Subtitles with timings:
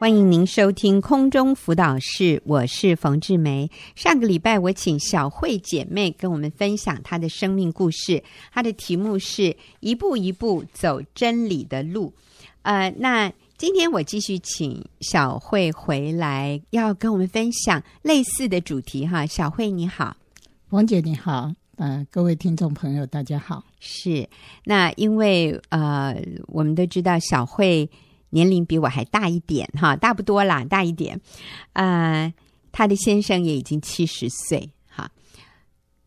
[0.00, 3.70] 欢迎您收听空中辅导室，我是冯志梅。
[3.94, 12.14] 上个礼拜我请小慧姐妹跟我们分享她的生命故事，她的题目是一步一步走真理的路。
[12.62, 19.26] 呃，那今天我继续请小慧回来，要跟我们分享类似的主题哈。
[19.26, 20.16] 小慧你好，
[20.70, 23.62] 王姐你好，呃，各位听众朋友大家好。
[23.80, 24.26] 是，
[24.64, 27.90] 那因为呃，我们都知道小慧。
[28.30, 31.20] 年龄比我还大一点，哈，大不多啦，大一点。
[31.74, 32.32] 呃，
[32.72, 35.10] 他的先生也已经七十岁，哈。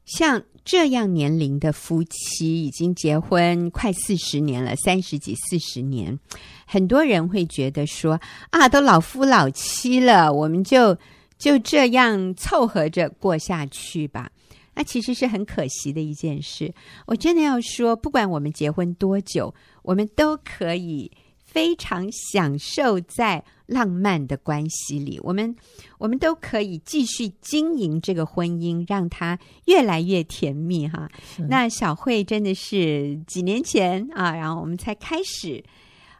[0.05, 6.17] 像这样年龄的夫妻，已经结婚快四十年了，三十几、四十年，
[6.66, 10.97] 很多人会觉得说啊，都老夫老妻了，我们就
[11.38, 14.30] 就这样凑合着过下去吧。
[14.75, 16.73] 那其实是很可惜的一件事。
[17.05, 21.11] 我真的要说，不管我们结婚多久，我们都可以。
[21.53, 25.55] 非常享受在浪漫的关系里，我们
[25.99, 31.08] 我们都可以继续经营这个婚姻，让它越来越甜蜜哈。
[31.47, 35.64] 那小慧真的是几年前啊，然后我们才开始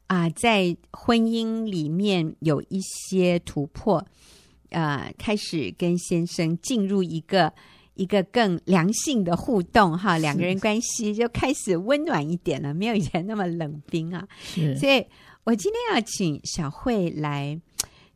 [0.05, 4.05] 啊，在婚姻里面有一些突破，
[4.69, 7.52] 呃，开始跟先生进入一个。
[7.95, 14.27] 一个更良性的互动，哈，两个人关系就开始温暖一点了，没有以前那么冷冰啊。
[14.79, 15.05] 所以
[15.45, 17.59] 我今天要请小慧来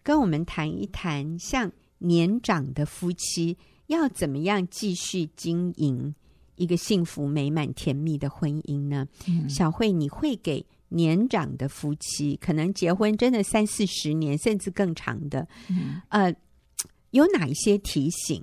[0.02, 6.16] 跟我们谈一谈，像年长的夫妻要怎么样继续经营
[6.56, 9.06] 一个幸福美满甜蜜的婚姻呢？
[9.28, 16.34] 嗯、小慧，你会给年长的夫妻，可能结婚真的三四十年甚至更长的，嗯、呃，
[17.12, 18.42] 有哪一些提醒？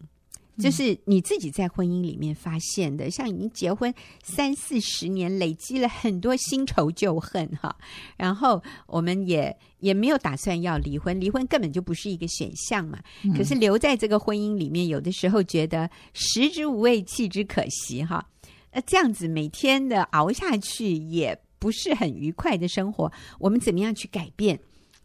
[0.57, 7.77] 就是你自己在婚姻里面发现的，像已经结婚三四十年，累积了很多新仇旧恨哈。
[8.17, 13.01] 然后我们也也没有打算要离婚，离婚根本就不是一个选项嘛。
[13.37, 18.25] 可是留在这个婚姻里面，有的时候觉得食之无味，弃之可惜哈。
[18.73, 23.11] 那这样子每天的熬下去，也不是很愉快的生活。
[23.41, 24.61] 我们怎么样去改变，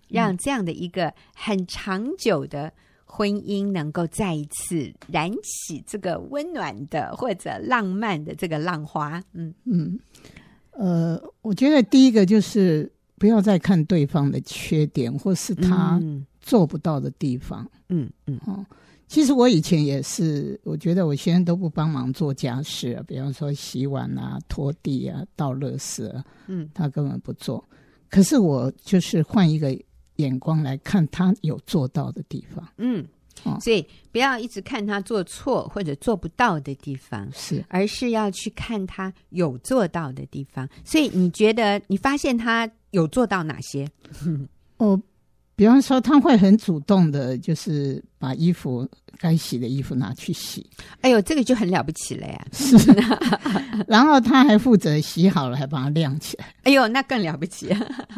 [0.07, 2.71] 让这样的一个很长久的。
[3.11, 9.51] 婚姻能够再一次燃起这个温暖的或者浪漫的这个浪花，嗯。
[9.65, 9.99] 嗯，
[10.71, 15.99] 呃，我觉得第一个就是不要再看对方的缺点或是他
[16.39, 18.39] 做不到的地方，嗯嗯。
[18.45, 18.63] 哦，
[19.07, 27.67] 其实我以前也是，我觉得我先生都不帮忙做家事啊，比方说洗碗啊、拖地啊、倒垃圾啊，嗯，他根本不做。
[28.07, 29.75] 可是我就是换一个。
[30.19, 33.05] 眼光来看他有做到的地方，嗯，
[33.43, 40.67] 哦、所以不要一直看他做错或者做不到的地方，是，而是要去看他有做到的地方。
[40.83, 43.87] 所以你觉得你发现他有做到哪些？
[44.77, 45.01] 哦。
[45.59, 48.87] 比方说，他会很主动的，就是把衣服
[49.17, 50.65] 该洗的衣服拿去洗。
[51.01, 52.47] 哎呦，这个就很了不起了呀！
[52.53, 52.77] 是，
[53.85, 56.45] 然后他还负责洗好了，还把它晾起来。
[56.63, 57.75] 哎呦，那更了不起！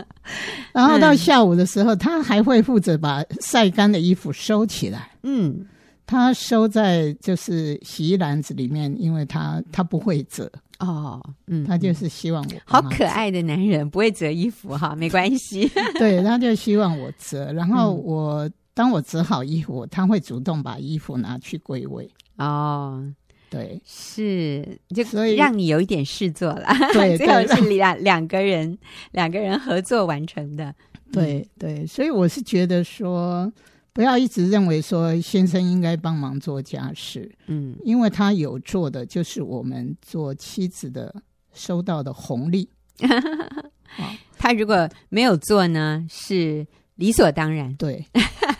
[0.72, 5.10] 然后到下午的时候，他还会负责把晒干的衣服收起来。
[5.24, 5.66] 嗯，
[6.06, 10.48] 他收在就是洗衣篮子里面，因为他他不会折。
[10.82, 15.70] 哦，嗯，他就是希望我好可爱的男人，不会折衣服哈，没关系。
[15.98, 22.10] 对，他就希望我折， 然后我、嗯、当我折好衣服，他会主动把衣服拿去归位。
[22.38, 23.02] 哦，
[23.50, 26.68] 对，是，就所以让你有一点事做了。
[26.94, 28.78] 对， 最后是两两个人
[29.12, 30.74] 两个人合作完成的。
[31.12, 33.52] 对对，所以我是觉得说。
[33.94, 41.14] 不要一直认为说先生应该帮忙做家事，嗯，因为他有做的就是我们做妻子的
[41.54, 42.70] 收到的红利。
[44.38, 46.66] 他如果没有做呢，是
[46.96, 47.76] 理所当然。
[47.76, 48.06] 对，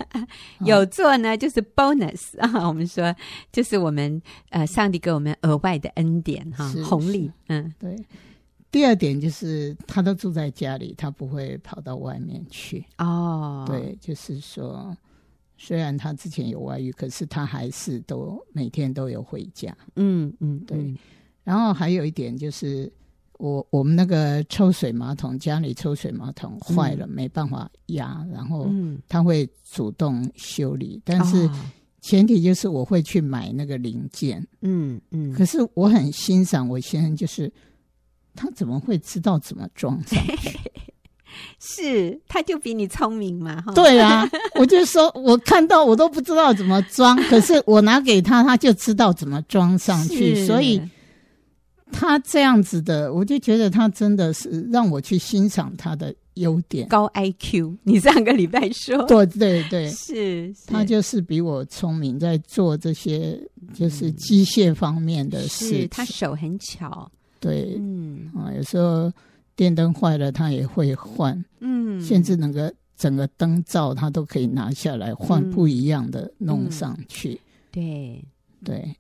[0.66, 3.16] 有做呢就是 bonus 啊，我们说
[3.54, 7.32] 就是我们呃上帝给我们额外的恩典哈，红利。
[7.48, 7.96] 嗯，对。
[8.70, 12.86] 第二点就是他都住在家里，他不会跑到外面去。
[12.98, 14.96] 哦，对，就是说。
[15.64, 19.78] 虽然他之前有外遇，可是他还是都每天都有回家。
[19.96, 20.76] 嗯嗯，对。
[20.76, 20.98] 嗯、
[21.44, 22.92] 然后还有一点就是，
[23.38, 28.68] 我我们那个抽水马桶，家里抽水马桶坏了，嗯、没办法压，然后
[29.08, 31.48] 他会主动修理，嗯、但是
[32.02, 34.44] 前提就是我会去买那个零件。
[34.62, 35.32] 嗯嗯。
[35.32, 37.54] 可是我很欣赏我先生，就是
[38.34, 40.58] 他怎么会知道怎么装上去？
[41.60, 43.62] 是，他就比你聪明嘛？
[43.62, 50.46] 哈对啊，我就说，我看到我都不知道怎么装， 可是我拿给他，他就知道怎么装上去。
[50.46, 50.82] 所以
[51.92, 56.88] 他这样子的，我就觉得他真的是让我去欣赏他的优点。
[56.88, 63.38] 高 IQ，你上个礼拜说，对对对，是，是他就是比我聪明，在做这些
[63.74, 65.86] 就是机械方面的事。
[65.90, 67.12] 他手很巧，
[67.42, 69.12] 对，嗯啊，有时候
[69.56, 77.34] 电灯坏了，他也会换，嗯，甚至那个整个灯罩他都可以拿下来换不一样的弄上去。
[77.34, 77.40] 嗯、
[77.72, 78.26] 对
[78.64, 78.96] 对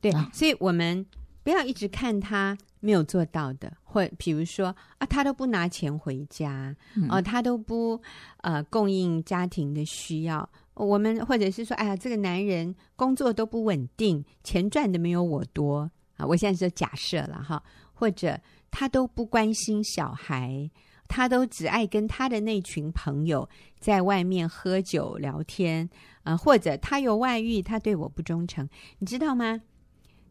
[0.00, 1.04] 对，啊、所以我们。
[1.44, 4.66] 不要一直看他没有做到的，或比如说
[4.98, 6.72] 啊，他都不拿钱回家，
[7.10, 8.00] 哦、他都不
[8.42, 10.48] 呃供应家庭的需要。
[10.74, 16.24] 我们或者是说，哎呀，这个男人工作都不稳定，钱赚的没有我多啊。
[16.24, 17.60] 我现在说假设了哈，
[17.92, 18.38] 或者
[18.72, 20.68] 他都不关心小孩，
[21.06, 23.48] 他都只爱跟他的那群朋友
[23.78, 25.88] 在外面喝酒聊天
[26.24, 29.60] 啊，或者他有外遇，他对我不忠诚，你知道吗？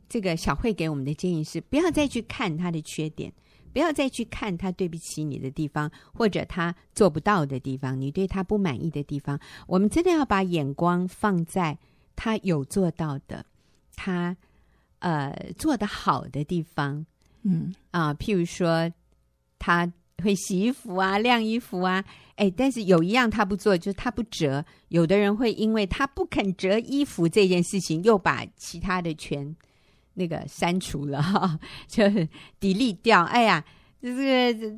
[0.09, 3.31] 这个小慧给我们的建议是：不要再去看他的缺点，
[3.71, 9.39] 不要再去看他对不起你的地方，或者他做不到的地方，你对他不满意的地方。
[9.67, 11.77] 我们真的要把眼光放在
[12.15, 13.45] 他有做到的，
[13.95, 14.35] 他
[14.99, 17.05] 呃做得好的地方。
[17.43, 18.91] 嗯啊，譬如说
[19.59, 19.91] 他
[20.23, 22.03] 会洗衣服啊、晾衣服啊，
[22.35, 24.63] 哎，但是有一样他不做，就是他不折。
[24.89, 29.55] 有的人会因为他不肯折衣服这件事情，又把其他的全。
[30.15, 31.57] 那个删除了哈，
[31.87, 32.03] 就
[32.59, 33.23] delete 掉。
[33.23, 33.63] 哎呀，
[34.01, 34.77] 这个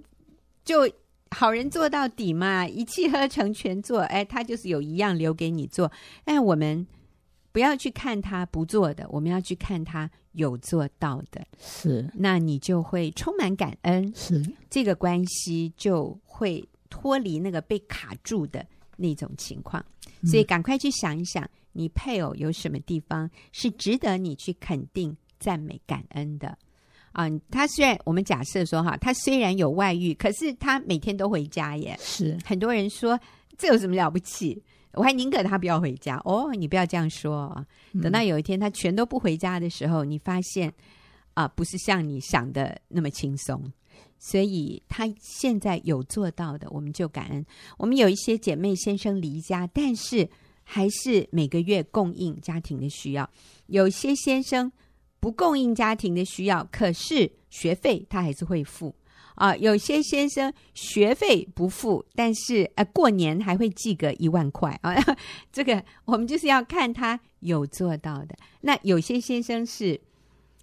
[0.64, 0.88] 就
[1.32, 4.02] 好人做到底嘛，一气呵成全做。
[4.02, 5.92] 哎，他就是有一样留给你做。
[6.26, 6.86] 哎我们
[7.54, 11.42] 不要去看他不做的，我们要去看他有做到的。
[11.58, 14.12] 是，那你就会充满感恩。
[14.14, 18.66] 是，这个关系就会脱离那个被卡住的
[18.98, 19.82] 那种情况。
[20.26, 25.16] 所以赶快去想一想，你配偶有什么地方是值得你去肯定。
[25.40, 26.58] 赞美感恩的
[27.12, 32.00] 啊，他虽然我们假设说哈，他虽然有外遇，可是他每天都回家耶。
[32.00, 33.20] 是很多人说
[33.58, 34.64] 这有什么了不起？
[34.94, 36.52] 我还宁可他不要回家哦。
[36.54, 37.66] 你不要这样说，
[38.02, 40.74] 等到有一天他全都不回家的时候，嗯、你发现
[41.34, 43.62] 啊，不是像你想的那么轻松。
[44.18, 47.46] 所以他现在有做到的，我们就感恩。
[47.78, 50.30] 我们有一些姐妹先生离家，但是
[50.64, 53.30] 还是每个月供应家庭的需要。
[53.68, 54.72] 有些先生。
[55.20, 58.94] 不供应家庭的需要，可是学费他还是会付
[59.36, 59.56] 啊。
[59.56, 64.96] 有些先生学费不付，但是呃过年还会寄个一万块啊。
[65.52, 68.36] 这个我们就是要看他有做到的。
[68.62, 70.00] 那有些先生是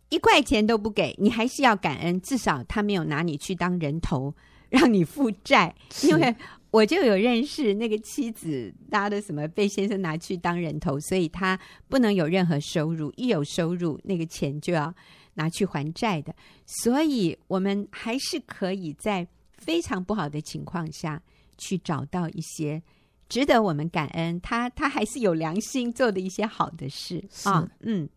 [0.08, 4.34] 一块钱都不给，你还是要感恩，至少他没有拿你去当人头，
[4.70, 6.34] 让你负债，因为。
[6.73, 11.58] 我就有认识那个妻子，他的什么被先生拿去当人头，所以他
[11.88, 14.94] 不能有任何收入，一有收入那个钱就要
[15.34, 16.34] 拿去还债的。
[16.66, 21.22] 所以我们还是可以在非常不好的情况下
[21.58, 22.82] 去找到一些
[23.28, 27.70] 值得我们感恩，他他还是有良心做的一些好的事啊。
[27.80, 28.08] 嗯，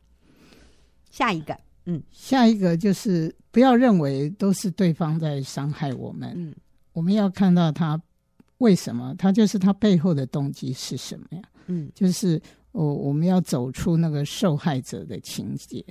[1.11, 6.55] 下一个，嗯，下一个就是不要认为都是对方在伤害我们，嗯，
[6.93, 8.01] 我们要看到他。
[8.59, 11.41] 为什么他就是他背后的动机是什么呀？
[11.65, 15.83] 嗯，就是我我们要走出那个受害者的情节，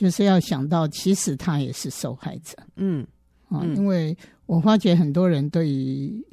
[0.00, 2.56] 就是要想到其实他也是受害者。
[2.76, 3.06] 嗯。
[3.50, 4.16] 啊，因为
[4.46, 6.24] 我发觉很多人对于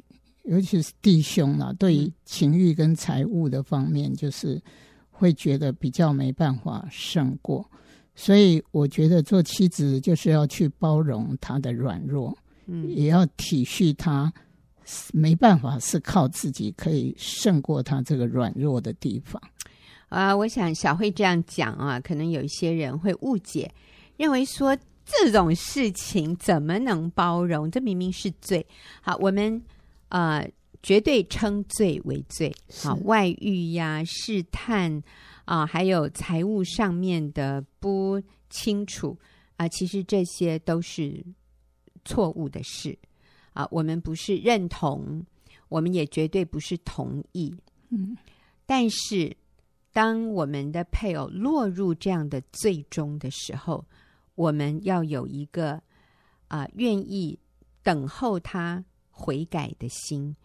[0.44, 4.58] 尤其是弟兄啊，对于情欲跟财物的方面，就是
[5.10, 7.68] 会觉得比较没办法胜过，
[8.14, 14.32] 所以我觉得做妻子就是要去包容他的软弱，嗯，也要体恤他。
[15.12, 19.38] 没办法，是靠自己可以胜过他这个软弱的地方
[20.08, 20.34] 啊！
[20.34, 23.70] 我想小慧这样讲啊，可能有一些人会误解，
[24.16, 27.70] 认为说这种事情怎么能包容？
[27.70, 28.66] 这明明是罪。
[29.00, 29.62] 好，我们
[30.08, 30.48] 呃
[30.82, 32.54] 绝对称罪为罪。
[32.82, 35.02] 好，外遇呀、试探
[35.44, 39.18] 啊，还有财务上面的不清楚
[39.56, 41.24] 啊，其实这些都是
[42.04, 42.96] 错误的事。
[43.54, 45.24] 啊，我们不是认同，
[45.68, 47.52] 我们也绝对不是同意。
[47.88, 48.16] 嗯，
[48.66, 49.36] 但是
[49.92, 53.84] 当我们的配偶落入这样的最终的时候，
[54.34, 55.82] 我们要有一个
[56.48, 57.38] 啊、愿意
[57.82, 60.36] 等候他悔改的心。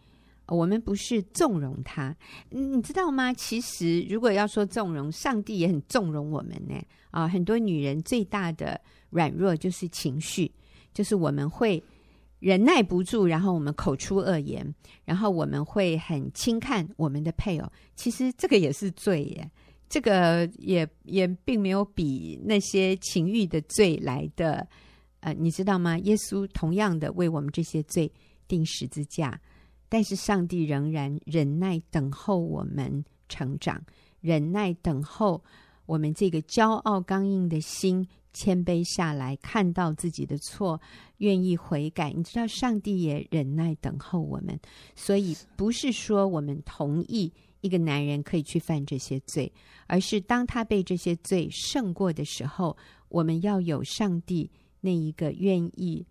[0.46, 2.14] 我们不是纵容他，
[2.50, 3.32] 你知道吗？
[3.32, 6.74] 其实如果要说纵容，上帝也很纵容我们呢。
[7.10, 10.52] 啊，很多女人最大的软弱就是情绪，
[10.92, 11.82] 就是我们会。
[12.44, 14.74] 忍耐不住，然后我们口出恶言，
[15.06, 17.72] 然后我们会很轻看我们的配偶。
[17.96, 19.50] 其实这个也是罪耶，
[19.88, 24.68] 这个也也并没有比那些情欲的罪来的，
[25.20, 25.96] 呃，你知道吗？
[26.00, 28.12] 耶稣同样的为我们这些罪
[28.46, 29.40] 钉十字架，
[29.88, 33.82] 但是上帝仍然忍耐等候我们成长，
[34.20, 35.42] 忍耐等候
[35.86, 40.78] 我们这个骄傲刚硬的心谦卑下来，看到自己的错，
[41.18, 42.10] 愿意悔改。
[42.10, 44.60] 你知道，上帝也忍耐等候我们，
[44.94, 47.32] 所以不是说我们同意。
[47.60, 49.50] 一个男人可以去犯这些罪，
[49.86, 52.76] 而是当他被这些罪胜过的时候，
[53.08, 54.50] 我们要有上帝
[54.82, 56.06] 那一个愿意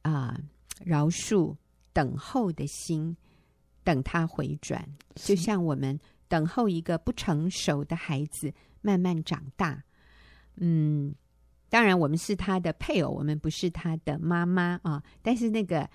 [0.00, 0.40] 啊、
[0.82, 1.54] 饶恕、
[1.92, 3.14] 等候的心，
[3.84, 4.82] 等他回转，
[5.14, 9.84] 就像我们等候一个不成熟的孩子慢慢长大。
[10.56, 11.14] 嗯，
[11.72, 15.88] 当然我们是他的配偶，我们不是他的妈妈啊，但是那个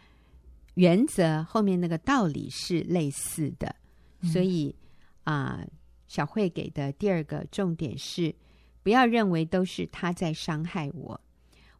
[0.73, 3.75] 原则后面那个道理是类似的。
[4.23, 4.75] 所以
[5.23, 5.67] 啊、呃，
[6.07, 8.33] 小慧给的第二个重点是，
[8.81, 11.21] 不要认为都是他在伤害我。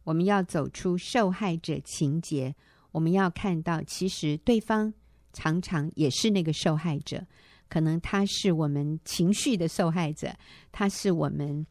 [0.04, 2.54] 我们要走出受害者情节，
[2.92, 4.94] 我们要看到，其实对方
[5.32, 7.26] 常常也是那个受害者。
[7.68, 10.32] 可能他是我们情绪的受害者，
[10.70, 11.66] 他是我们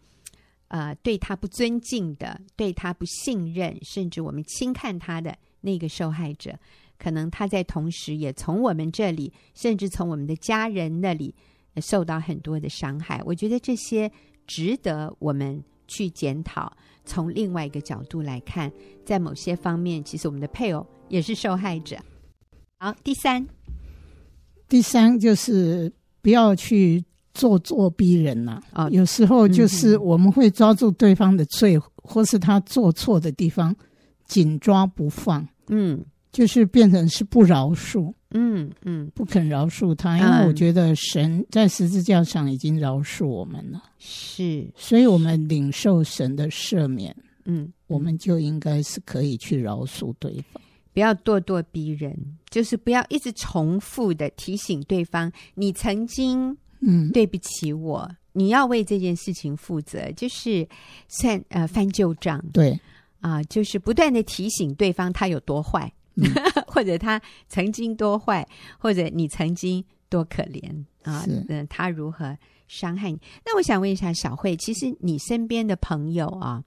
[0.67, 6.57] 呃对他不尊敬的，对他不信任，甚至我们轻看他的那个受害者。
[6.97, 11.33] 可能他在同时也从我们这里，甚至从我们的家人那里
[11.81, 13.21] 受到很多的伤害。
[13.23, 14.11] 我觉得这些
[14.47, 16.75] 值得我们去检讨。
[17.05, 18.69] 从另外一个角度来看，
[19.05, 21.97] 在某些方面，其实我们的配偶也是受害者。
[22.79, 23.47] 好，第三，
[24.67, 25.89] 第三就是
[26.21, 27.01] 不要去
[27.37, 28.61] 咄咄逼人呐。
[28.71, 33.75] 啊，有时候就是我们会抓住对方的罪，或是他做错的地方，
[34.25, 35.47] 紧抓不放。
[35.67, 36.03] 嗯。
[36.29, 47.15] 就是变成是不饶恕，嗯嗯，不肯饶恕他，因为我觉得神在十字架上已经饶恕我们了，是，所以我们领受神的赦免，
[47.45, 50.61] 嗯，我们就应该是可以去饶恕对方，
[50.93, 52.15] 不要咄咄逼人，
[52.51, 60.67] 就是不要一直重复的提醒对方，你曾经嗯对不起我，嗯、你要为这件事情负责，就是
[61.07, 62.71] 算呃翻旧账，对
[63.19, 65.91] 啊、呃，就是不断的提醒对方他有多坏。
[66.65, 68.43] 或者他曾经多坏，
[68.79, 70.67] 或者你曾经多可怜
[71.03, 71.23] 啊？
[71.47, 72.35] 嗯，他如何
[72.67, 73.21] 伤害你？
[73.45, 76.63] 那我想问一下小慧，其实你身边的朋友啊，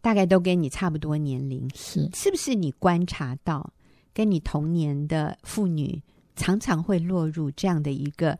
[0.00, 2.54] 大概都跟你差不多年龄，是是不是？
[2.54, 3.72] 你观察到
[4.14, 6.00] 跟你同年的妇女
[6.36, 8.38] 常常会落入这样的一个。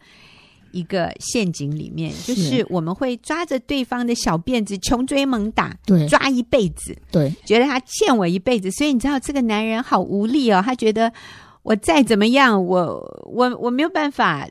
[0.77, 11.11] 一个陷阱里面，就是我们会抓着对方的小辫子，穷追猛打，对，抓一辈子，对，觉得他欠我一辈子，所以你知道这个男人好无力哦，他觉得
[11.63, 14.47] 我再怎么样，我我我没有办法，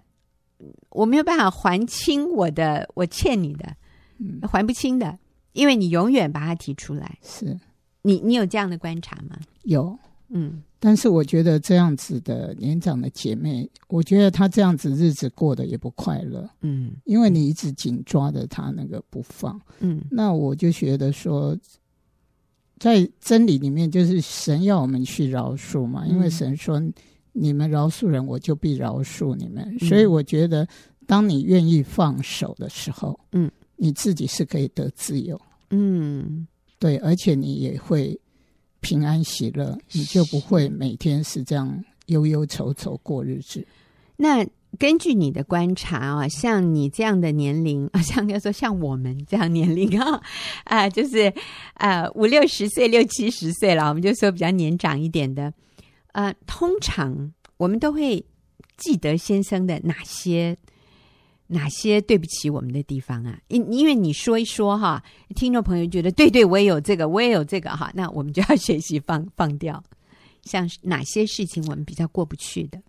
[0.89, 3.75] 我没有办法还清我的，我欠你的，
[4.17, 5.17] 嗯，还不清的，
[5.53, 7.57] 因为你永远把他提出来，是。
[8.01, 9.37] 你，你有这样的观察吗？
[9.63, 9.97] 有，
[10.29, 10.63] 嗯。
[10.85, 21.57] 但是我觉得这样子的年长的姐妹，我觉得她这样子日子过得也不快乐，嗯，因为你一直紧抓着她那个不放，嗯，那我就觉得说，
[22.77, 26.79] 在真理里面就是神要我们去饶恕嘛，因为神说
[27.33, 30.67] 你们饶恕人，我就必饶恕你们，所以我觉得
[31.07, 36.45] 当你愿意放手的时候，嗯，你自己是可以得自由，嗯，
[36.77, 38.15] 对，而且你也会。
[38.85, 43.65] 平安喜乐，你就不会每天是这样忧忧愁愁过日子。
[44.15, 44.45] 那
[44.77, 50.21] 根据你的观察啊，像你这样的年龄啊，像要说像我们这样年龄 啊，
[50.65, 51.33] 啊，就是
[51.73, 55.51] 呃五六十岁、六七十岁了，我们就说比较年长一点的，
[56.11, 58.23] 呃，通常我们都会
[58.77, 60.55] 记得先生的哪些？
[61.47, 63.39] 哪些对不起我们的地方啊？
[63.49, 65.03] 因因为你说一说哈，
[65.35, 69.83] 听众朋友觉得对对，我也有这个，我也有这个哈，那我们就要学习放 放掉。
[70.43, 72.79] 像哪些事情我们比较过不去的？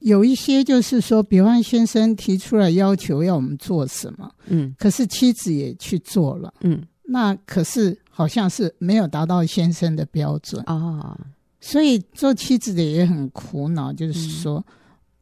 [0.00, 11.18] 有一些就是说，比方先生提出来要求要我们做什么，嗯，可是妻子也去做了，嗯，那可是好像是没有达到先生的标准哦，
[11.60, 14.64] 所以做妻子的也很苦恼，就是说。
[14.68, 14.74] 嗯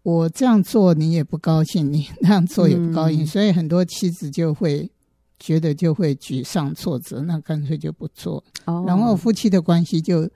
[0.02, 4.90] 我这样做你也不高兴， 你那样做也不高兴，嗯、所以很多妻子就会
[5.38, 10.28] 觉得就会沮丧挫折，那干脆就不做，哦、然后夫妻的关系就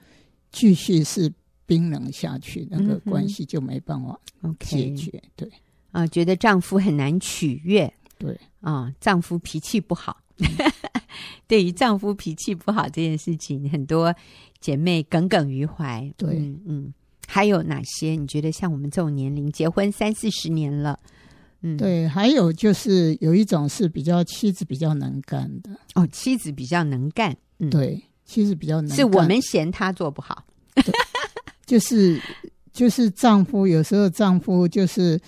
[0.52, 1.32] 继续是
[1.66, 4.20] 冰冷下去，那个关系就没办法
[4.60, 5.10] 解决。
[5.24, 5.50] 嗯、对。
[5.92, 8.38] 啊，觉得丈夫很难取悦，对。
[8.60, 10.20] 啊，丈夫脾气不好。
[10.38, 10.46] 嗯、
[11.46, 14.14] 对于丈夫脾气不好这件事情，很多
[14.60, 16.12] 姐妹耿耿于怀。
[16.16, 16.92] 对，嗯。
[17.26, 18.10] 还有哪些？
[18.10, 20.98] 你觉得像我们这种年龄，结婚三四十年了，
[21.62, 25.70] 嗯，对，还有就是有一种是比较妻子比较能干的。
[25.94, 30.44] 哦，妻子比较能干，嗯、对，妻子比较能干，是我们嫌他做不好，
[31.66, 32.20] 就是
[32.72, 35.18] 就是丈夫有时候丈夫就是，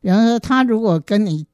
[0.00, 1.46] 比方说他如果跟你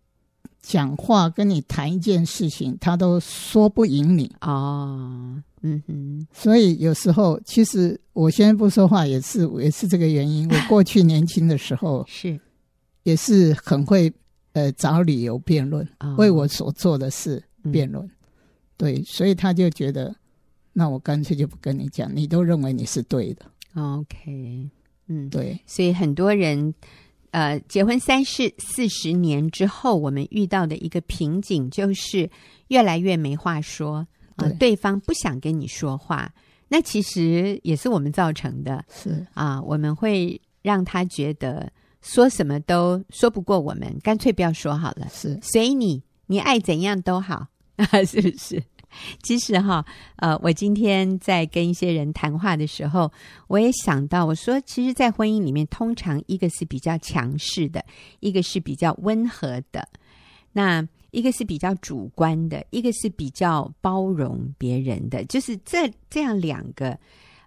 [0.61, 4.35] 讲话跟你谈一件事情，他都说不赢你。
[4.41, 12.39] 哦，嗯哼，所以有时候其实我现在不说话也是也是这个原因， 我过去年轻的时候是。
[13.05, 14.13] 也是很会
[14.53, 18.11] 呃找理由辩论，哦、为我所做的事辩论，嗯、
[18.77, 20.15] 对，所以他就觉得，
[20.75, 23.47] 那我干脆就不跟你讲，你都认为你是对的。
[23.75, 24.69] OK，
[25.07, 26.75] 嗯，对，所以很多人
[27.31, 32.29] 呃结婚三十四十年之后，我们遇到的一个瓶颈就是
[32.69, 34.07] 越来越没话说
[34.37, 36.33] 啊，呃、对，方不想跟你说话，
[36.69, 41.71] 那其实也是我们造成的，是啊，我们会让他觉得。
[42.03, 45.07] 说什么都说不过我们，干脆不要说好了。
[45.13, 47.47] 是，随你，你爱怎样都好
[47.77, 48.63] 啊， 是不是？
[49.23, 49.85] 其实哈，
[50.17, 53.13] 呃，我今天在跟一些人谈话的时候，
[53.49, 57.85] 我也想到，我说，其实，在婚姻里面，通常一个是比较强势的，
[58.21, 59.87] 一个是比较温和的，
[60.53, 66.99] 那一个是比较主观的，一个是比较包容别人的，就是这这样两个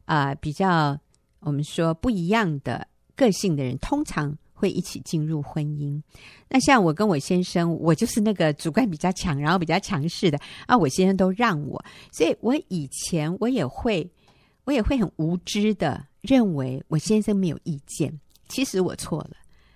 [0.06, 1.00] 啊、比较
[1.40, 4.38] 我们说不一样的个性的人，通常。
[4.56, 6.02] 会一起进入婚姻。
[6.48, 10.78] 那像我跟我先生，我就是那个主观比较强，然后比较强势的啊。
[10.78, 14.10] 我先生都让我，所以我以前我也会，
[14.64, 18.18] 我也会很无知的认为我先生没有意见。
[18.48, 19.32] 其实我错了，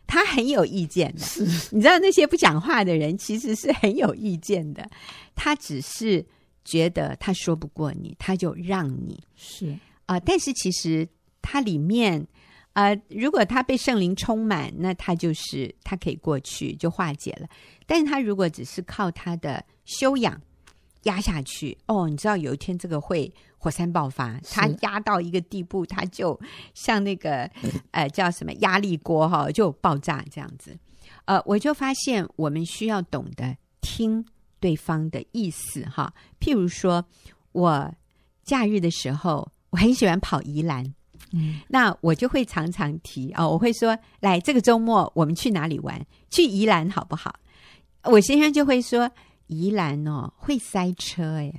[0.08, 1.20] 他很有意见的。
[1.20, 1.44] 是
[1.76, 4.90] 你知道那些不讲话的人其实是很有意见的，
[5.36, 6.26] 他只是
[6.66, 9.70] 觉得他说不过你，他就让你是
[10.06, 10.20] 啊、呃。
[10.22, 11.08] 但是其实
[11.42, 12.26] 他里面。
[12.74, 17.48] 呃，如果他被圣灵充满，那他就是他可以过去就化解了。
[17.88, 20.40] 但是他如果只是靠他的修养
[21.08, 26.40] 压下去，哦，你知道有一天这个会火山爆发，它压到一个地步，它就
[26.74, 27.50] 像那个
[27.92, 30.78] 呃叫什么压力锅哈，就爆炸这样子。
[31.26, 34.24] 呃，我就发现我们需要懂得听
[34.60, 36.14] 对方的意思哈。
[36.40, 37.04] 譬如说
[37.52, 37.94] 我
[38.44, 40.94] 假日的时候，我很喜欢跑宜兰。
[41.34, 46.00] 嗯，那我就会常常提哦，我会说，来这个周末我们去哪里玩？
[46.30, 47.34] 去宜兰好不好？
[48.04, 49.10] 我先生就会说，
[49.48, 51.52] 宜兰哦会塞车哎。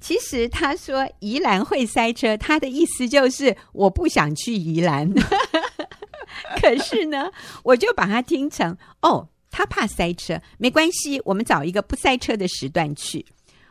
[0.00, 5.12] 其实他说宜兰会塞车，他的意思就是我不想去宜兰。
[6.60, 7.30] 可是呢，
[7.62, 13.24] 我就把它听成哦，他怕塞车，没关系，我们找一个不塞车的时段去，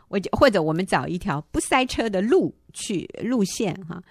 [0.07, 4.01] 我就或者我们找一条不塞车的路去路线哈。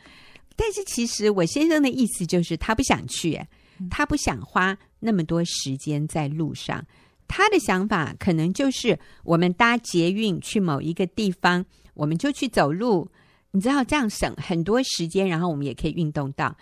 [0.57, 3.41] 但是其实我先生的意思就是他不想去，
[3.89, 6.85] 他不想花那么多时间在路上。
[7.29, 11.65] 他的想法可能就是我们搭捷运去某一个地方，
[11.95, 13.09] 我们就去走路，
[13.51, 16.57] 你知道这样省很多时间，然后我们也可以运动到。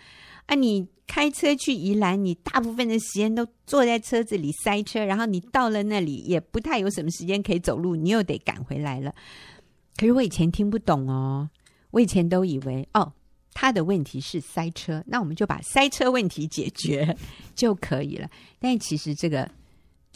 [0.45, 9.15] 啊，你开车去宜兰，你大部分的时间都坐在车子里塞车，然后你到了那里也不太有什么时间可以走路，你又得赶回来了。
[9.95, 11.49] 可是我以前听不懂哦，
[11.91, 13.13] 我以前都以为哦。
[13.59, 17.17] 他的问题是塞车，那我们就把塞车问题解决
[17.55, 18.29] 就可以了。
[18.59, 19.49] 但其实这个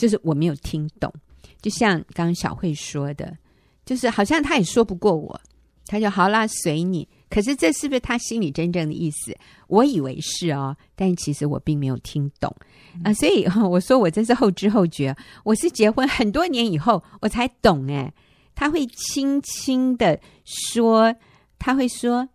[0.01, 1.13] 就是我没有听懂，
[1.61, 3.37] 就像刚刚小慧说的，
[3.85, 5.39] 就是好像他也说不过我，
[5.85, 7.07] 他就好啦，随你。
[7.29, 9.37] 可是这是不是他心里真正的意思？
[9.67, 12.49] 我以为是哦，但其实我并没有听懂
[13.03, 13.13] 啊、呃。
[13.13, 18.11] 所以我说我真是后知后觉，我是结婚很多年以后我才懂哎，
[18.55, 21.15] 他会轻轻的说，
[21.59, 22.27] 他会说。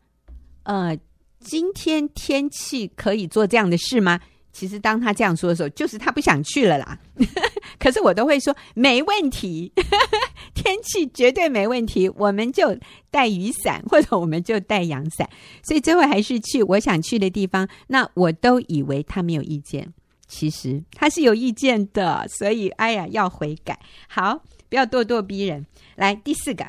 [0.63, 0.97] 呃，
[1.39, 4.21] 今天天气可以做这样的事吗？
[4.59, 6.99] 其实当他这样说的时候，就是他不想去了啦。
[7.79, 9.71] 可是我都会说没问题，
[10.55, 12.75] 天气绝对没问题，我们就
[13.11, 15.29] 带雨伞 或者我们就带阳伞。
[15.63, 17.69] 所以最后还是去我想去的地方。
[17.89, 19.93] 那我都以为他没有意见，
[20.27, 22.27] 其实他是有意见的。
[22.27, 25.67] 所以哎呀，要悔改，好，不要咄咄逼人。
[25.97, 26.65] 来，第四个。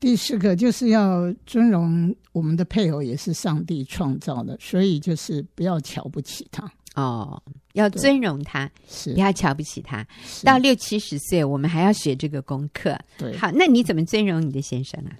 [0.00, 6.72] 第四个就是要尊荣我们的配偶，也是上帝创造的，所以就是不要瞧不起他。
[6.94, 9.12] 哦，要尊荣他，是。
[9.12, 10.06] 不要瞧不起他。
[10.44, 12.96] 到六七十岁，我们还要学这个功课。
[13.18, 15.10] 对，好，那你怎么尊荣你的先生啊？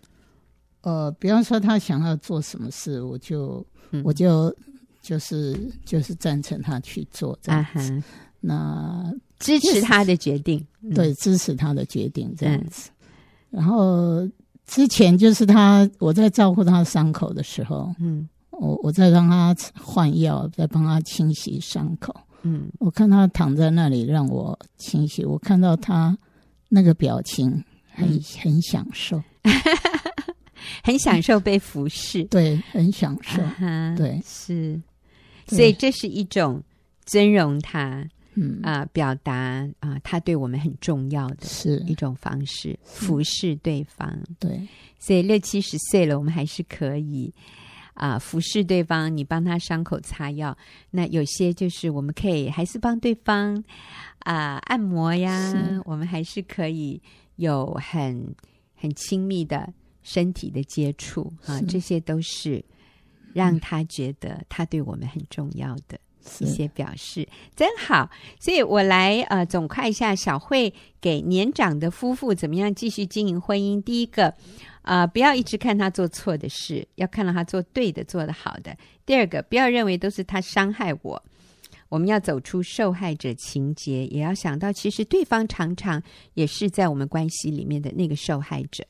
[0.83, 4.55] 呃，比方说他想要做什么事，我就、嗯、我就
[5.03, 8.05] 就是就是赞成他去做这样子，啊、
[8.41, 12.91] 那支持他的决定，对，支持他的决定这样子，
[13.51, 14.29] 嗯、然后。
[14.69, 26.17] 之前就是他，我在照顾他伤口的时候，嗯，我我在让他换药，在帮他清洗伤口，嗯，我看他躺在那里让我清洗，我看到他
[26.69, 27.51] 那个表情
[27.91, 29.21] 很、嗯、很享受，
[30.85, 34.79] 很享受被服侍， 对，很享受，啊、对，是，
[35.47, 36.63] 所以这是一种
[37.07, 38.07] 尊荣他，
[38.41, 38.61] 嗯。
[38.63, 41.79] 啊、呃，表达啊、呃，他对我们很重要的是。
[41.87, 44.67] 一种方式，服侍对方，对，
[44.99, 47.33] 所以六七十岁了，我们还是可以。
[47.95, 50.57] 啊，服侍对方，你帮他伤口擦药。
[50.89, 53.61] 那有些就是我们可以还是帮对方
[54.21, 57.03] 啊按摩呀，我们还是可以
[57.37, 58.33] 有很
[58.77, 59.73] 很亲密的
[60.05, 62.65] 身体的接触啊，这些都是
[63.35, 65.99] 让他觉得他对我们很重要的
[66.41, 68.11] 一些表示，真好。
[68.41, 73.81] 所以我来呃总括一下，小慧给年长的夫妇怎么样继续经营婚姻。
[73.83, 74.35] 第一个。
[74.83, 78.75] 啊、呃，不要一直看他做错的事，要看到他做对的、做得好的。
[79.05, 81.23] 第二个，不要认为都是他伤害我，
[81.91, 86.03] 我们要走出受害者情节，也要想到其实对方常常
[86.33, 88.83] 也是在我们关系里面的那个受害者。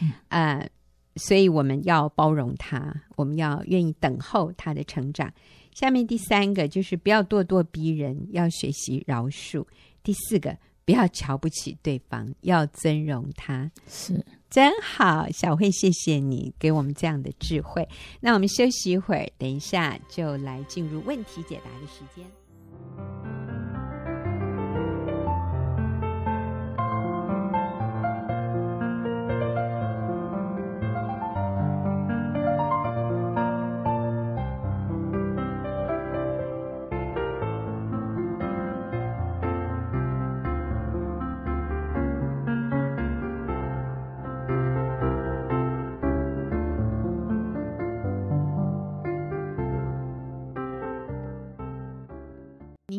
[0.00, 0.68] 嗯、呃，
[1.14, 5.32] 所以我们要包容他，我们要愿意等候他的成长。
[5.74, 9.66] 下面第三个就是不要咄咄逼人，要学习饶恕。
[10.02, 13.70] 第四个，不要瞧不起对方，要尊荣他。
[13.86, 14.24] 是。
[14.48, 17.88] 真好，小慧，谢谢你给我们这样的智慧。
[18.20, 23.43] 那我们休息一会儿，等一下就来进入问题解答的时间。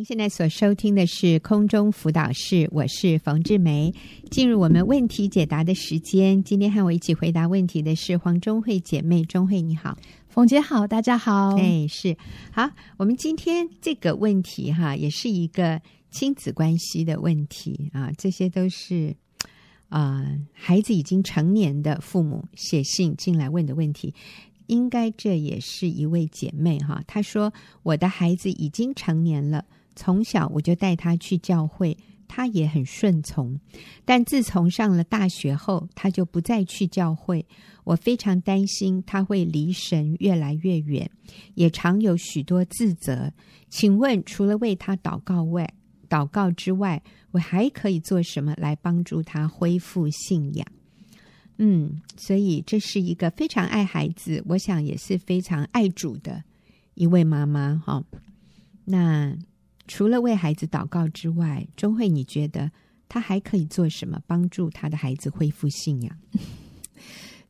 [0.06, 3.92] 现在所收听的是空中辅导室，我是冯志梅。
[4.30, 9.26] 进入我们问题解答的时间，今天和我一起回答问题的是黄中慧姐妹。
[9.26, 11.56] 中慧你好，冯姐好，大家好。
[11.56, 12.16] 哎，是
[12.52, 12.70] 好。
[12.98, 18.12] 我们今天这个问题哈，也是一个亲子关系的问题啊。
[18.16, 19.16] 这些都是
[19.90, 24.14] 啊、呃，孩子已经成年的父母写信进来问的问题。
[24.68, 29.66] 应该这也是一位姐妹哈，她说我的孩子已经成年了。
[29.96, 33.60] 从小我就带他去教会，他也很顺从。
[34.04, 37.46] 但自从上了大学后，他就不再去教会。
[37.84, 41.10] 我非常担心他会离神越来越远，
[41.54, 43.32] 也常有许多自责。
[43.70, 45.72] 请问，除了为他祷告外，
[46.10, 50.68] 祷告之外，我还可以做什么来帮助他恢复信仰？
[51.58, 56.44] 嗯，所以这是一个非常爱孩子，我想也是非常爱主的
[56.96, 57.82] 一位妈妈。
[57.86, 58.04] 哈，
[58.84, 59.38] 那。
[59.88, 62.72] 除了为孩子祷告之外，钟慧，你觉得
[63.08, 66.18] 他还可以做什么帮助他的孩子恢复信仰？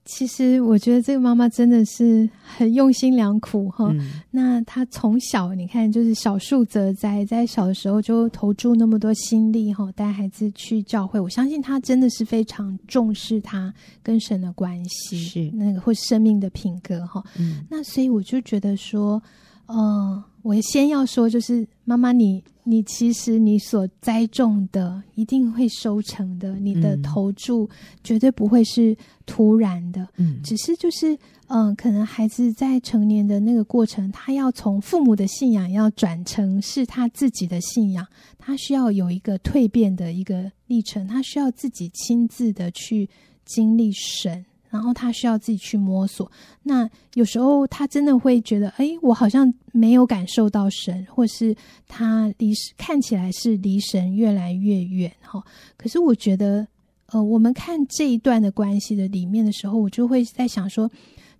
[0.07, 3.87] 其实，我觉得这个妈妈真的是很用心良苦哈。
[3.91, 11.19] 嗯、那她从小，你看，就是小树则栽，在小的时候就投注那么多心力哈，带孩子去教会。
[11.19, 17.23] 我相信她真的是非常重视他跟神的关系，是那个或生命的品格哈。
[17.39, 19.19] 嗯、那所以我就觉得说，
[19.67, 20.23] 嗯、呃。
[20.45, 27.67] 我先要说，就是妈妈，你你其实你所栽种的一定会收成的，你的投注
[28.04, 31.15] 绝对不会是突然的，嗯，只是就是
[31.47, 38.06] 嗯、呃，可能孩子在成年的那个过程，他要从父母的信仰要转成是他自己的信仰，
[38.38, 43.10] 他需要有一个蜕变的一个历程，他需要自己亲自的去
[43.45, 44.45] 经历神。
[44.75, 46.29] 然后他需要自己去摸索，
[46.63, 51.55] 那有时候他真的会觉得，哎，我好像没有感受到神，或是
[51.88, 55.41] 他离看起来是离神越来越远哈。
[55.77, 56.67] 可是我觉得，
[57.05, 60.91] 呃，我们看这一段的关系的里面的时候，我就会在想说，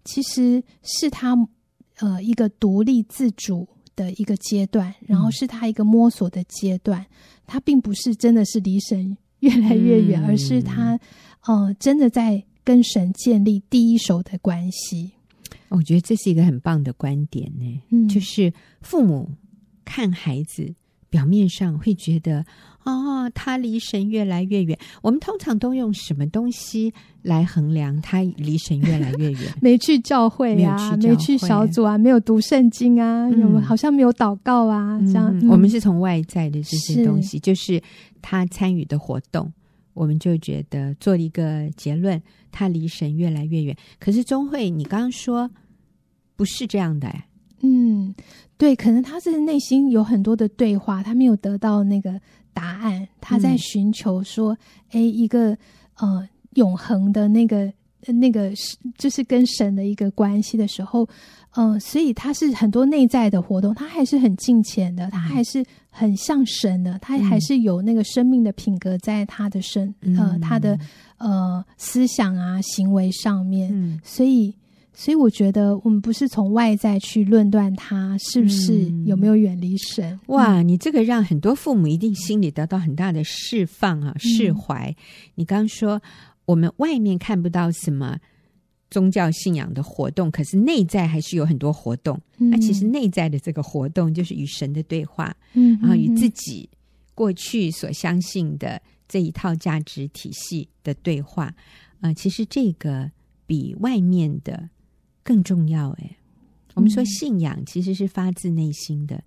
[0.06, 1.36] 其实是他
[1.98, 3.67] 呃一个独立自主
[3.98, 7.06] 的一个阶段，然后是他一个摸索的阶段，
[7.45, 10.98] 他并不是真的是离神越来越远，嗯、而是他
[11.45, 12.41] 呃真的在。
[12.65, 15.12] 跟神建立第一手的关系，
[15.69, 17.82] 我觉得这是一个很棒的观点呢。
[17.91, 18.51] 嗯，就是
[18.82, 19.30] 父母
[19.86, 20.73] 看孩子，
[21.10, 22.43] 表面上会觉得
[22.84, 24.78] 哦，他离神越来越远。
[25.04, 29.41] 我们通常都用什么东西来衡量他离神越来越远？
[29.62, 33.30] 没去教会啊，没去小组啊，没有读圣经啊，
[33.62, 35.32] 好像没有祷告啊，这样。
[35.39, 37.82] 嗯、我们是从外在的这些东西，是就是
[38.21, 39.51] 他参与的活动。
[39.95, 43.75] 我们就觉得做了一个结论，他离神越来越远。
[43.99, 45.49] 可是钟慧，你刚刚说
[46.36, 47.12] 不是这样的，
[47.62, 48.13] 嗯，
[48.58, 52.21] 对，可能他是内心有很多的对话，他没有得到那个
[52.53, 54.55] 答案，他在寻求说，
[54.89, 55.58] 哎、嗯，一个
[55.97, 57.73] 呃永恒的那个
[58.13, 61.08] 那个是就是跟神的一个关系的时候。
[61.58, 70.78] 嗯、呃，所以他是很多内在的活动，他还是很近前的，他还是很像神的，他还是有那个生命的品格在他的身，嗯、呃，他的
[71.18, 73.72] 呃思想啊行为上面。
[73.74, 74.54] 嗯、所以，
[74.94, 80.12] 所以我觉得我们不是从外在去论断他是不是有没有远离神。
[80.12, 84.89] 嗯、哇，你这个让很多父母一定心里得到很大的释放啊，释怀。
[84.89, 84.96] 嗯、
[85.36, 86.02] 你刚刚说
[86.45, 88.19] 我们外面看不到什么。
[88.91, 92.21] 宗教信仰的活动，可是内在还是有很多活动。
[92.38, 96.69] 那、嗯、其实内在的这个活动，就是与神的对话，嗯，然后与自己
[97.13, 101.45] 过去所相信的这一套价值体系的对话。
[101.45, 101.55] 啊、
[102.01, 103.12] 呃，其实这个
[103.47, 104.69] 比外面的
[105.23, 105.89] 更重要。
[105.99, 106.17] 哎，
[106.75, 109.21] 我们说信仰其实是发自内心的，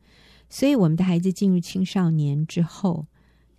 [0.48, 3.06] 所以我们的孩子进入青少年之后，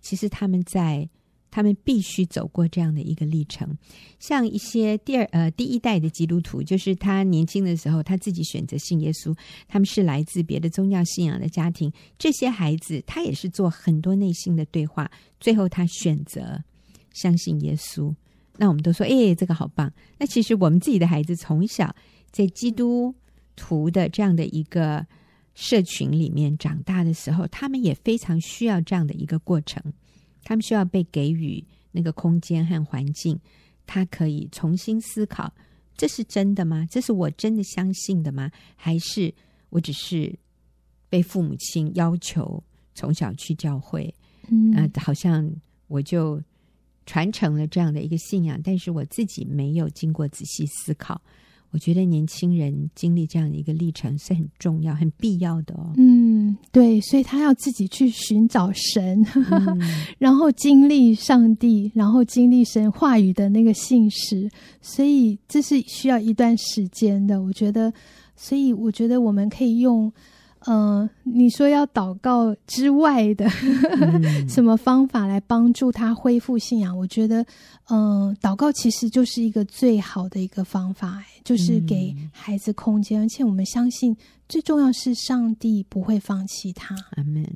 [0.00, 1.08] 其实他们在。
[1.50, 3.76] 他们必须走过这样的一个历程，
[4.18, 9.36] 像一些第二呃第一代的基督徒，就是他年轻的时候他自己选择信耶稣，
[9.66, 15.10] 他们是来自别的宗教信仰的家庭，这些孩子他也是做很多内心的对话，
[15.40, 16.62] 最后他选择
[17.12, 18.14] 相信耶稣。
[18.56, 19.90] 那我们都说，哎，这个好棒。
[20.18, 21.94] 那其实我们自己的孩子从小
[22.30, 23.14] 在基督
[23.56, 25.06] 徒的这样的一个
[25.54, 29.82] 社群里面长大的时候，他们也非常需要这样的一个过程。
[30.42, 33.38] 他们需要被给予那个空间和环境，
[33.86, 35.52] 他可以重新思考：
[35.96, 36.86] 这是真的吗？
[36.90, 38.50] 这是我真的相信的吗？
[38.76, 39.32] 还是
[39.68, 40.38] 我只是
[41.08, 42.62] 被父母亲要求
[42.94, 44.14] 从小去教会？
[44.48, 45.50] 嗯，呃，好像
[45.88, 46.42] 我就
[47.06, 51.20] 传承了这样的一个信仰，但是我自己没有经过仔细思考。
[51.72, 55.92] 我觉得年轻人经历这样的一个历程是很重要、很必要的哦。
[55.96, 59.80] 嗯，对，所以他要自己去寻找神，嗯、
[60.18, 67.42] 然后经历上帝，然后经历神话语的那个信实，所以这是需要一段时间的。
[67.42, 67.92] 我觉得，
[68.36, 70.12] 所以我觉得我们可以用。
[70.66, 73.48] 嗯、呃，你说要祷告之外的
[74.48, 76.96] 什么方法来帮助他恢复信仰？
[76.96, 77.42] 我觉得，
[77.88, 84.14] 嗯、呃，祷告其实就是一个最好的一个方法，就是给孩子空间，而且我们相信
[84.48, 86.94] 最重要是上帝不会放弃他。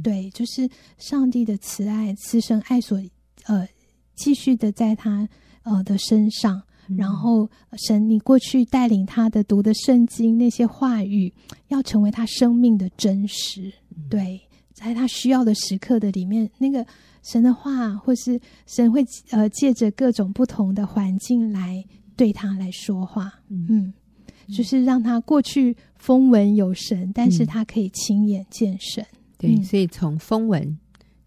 [0.02, 2.98] 对，就是上帝的慈爱、慈生爱所
[3.46, 3.68] 呃
[4.14, 5.28] 继续的在他
[5.62, 6.62] 呃的身上。
[6.96, 7.48] 然后，
[7.86, 11.32] 神，你过去带领他的读的圣经那些话语，
[11.68, 13.72] 要成为他生命的真实。
[14.10, 14.40] 对，
[14.72, 16.84] 在他需要的时刻的里面，那个
[17.22, 21.84] 神的话，或是神会呃借着各种不同的环境来
[22.16, 23.32] 对他来说话。
[23.48, 23.92] 嗯，
[24.48, 29.02] 就是让他过去风闻有神，但是他可以亲眼见神。
[29.02, 30.78] 嗯、对，所以从风闻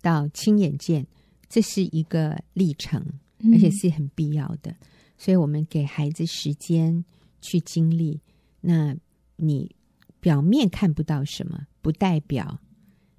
[0.02, 1.06] 到亲眼见，
[1.50, 3.04] 这是一个历程，
[3.52, 4.76] 而且是很必要的。
[5.18, 7.04] 所以我们给孩子时间
[7.42, 8.22] 去经历，
[8.62, 8.96] 那
[9.36, 9.76] 你
[10.20, 12.60] 表面看不到什么，不代表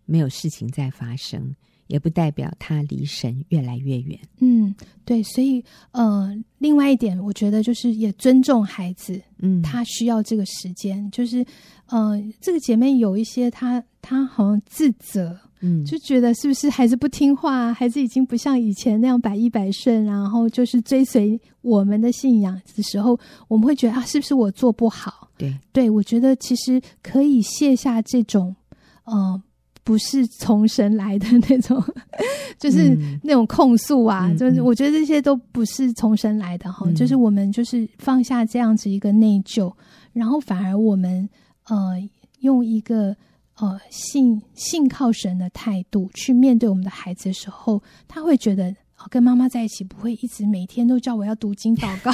[0.04, 1.54] 没有事情在发生，
[1.88, 4.18] 也不代表他离神越来越远。
[4.38, 4.74] 嗯，
[5.04, 5.22] 对。
[5.22, 11.10] 所以，呃，另外一点，我觉得就是也尊重孩子，嗯，他需要这个时间。
[11.10, 11.44] 就是，
[11.86, 15.36] 呃，这个姐妹有一些她，她好像自责。
[15.60, 25.28] 嗯，就觉得是不是孩子不听话，孩子已经不像以前那样百依百顺，然后就是追随我们的信仰的时候，我们会觉得啊，是不是我做不好？
[25.36, 28.54] 对，对，我觉得其实可以卸下这种，
[29.02, 29.42] 呃，
[29.88, 31.82] 不是从神来的那种，
[32.60, 39.72] 就是那种控诉啊，嗯、就是我觉得这些都不是从神来的哈，嗯、就是我们就是放下这样子一个内疚，
[40.12, 41.26] 然后反而我们
[41.68, 41.96] 呃
[42.40, 43.16] 用一个。
[43.60, 52.12] 呃，信信靠神的态度去面对我们的孩子的时候，他会觉得，哦，跟妈妈在一起不会一直每天都叫我要读经祷告，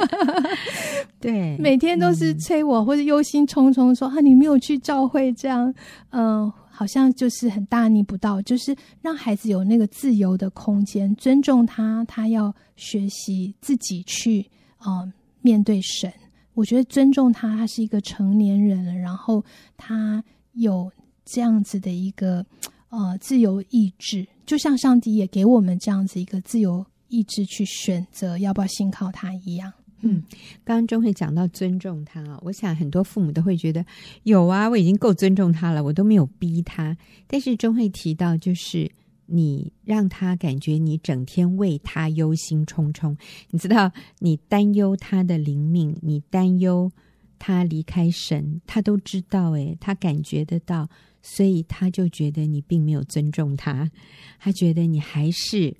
[1.20, 5.70] 对，每天都是催我、嗯、或者忧心忡忡说啊，你没有去教会这样，
[6.12, 14.44] 嗯、呃，好像就是很大逆不道，就是让孩子有那个自由的空间，尊重他，他要学习自己去
[14.78, 16.12] 呃面对神。
[16.54, 19.44] 我觉得尊重他，他是一个成年人，然后
[19.76, 20.22] 他。
[20.58, 20.90] 有
[21.22, 22.42] 这样子的一个
[22.88, 29.70] 呃自由意志，就像上帝也给我们这样子一个自由意志去选择要不要信靠他一样。
[30.06, 30.22] 嗯，
[30.64, 33.84] 刚刚钟慧讲到尊重他啊，我想很多父母都会觉得
[34.22, 36.96] 有啊，我已经够尊重他了，我都没有逼他。
[37.26, 38.90] 但是钟慧提到，就是
[39.26, 43.16] 你让他感觉你整天为他忧心忡忡，
[43.50, 46.90] 你知道，你担忧他的灵命，你担忧
[47.38, 50.88] 他离开神，他都知道，诶，他感觉得到，
[51.22, 53.90] 所以他就觉得你并没有尊重他，
[54.38, 55.76] 他觉得你还是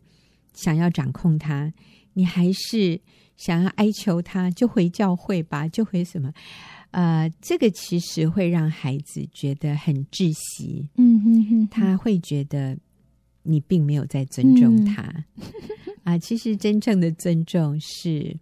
[0.53, 1.73] 想要掌控他，
[2.16, 2.98] 你还是
[3.37, 6.33] 想要哀求他，就回教会吧，就回什么？
[6.92, 12.74] 呃，这个其实会让孩子觉得很窒息，嗯哼哼，他会觉得
[13.42, 18.35] 你并没有在尊重他， 啊、嗯呃，其实真正的尊重是，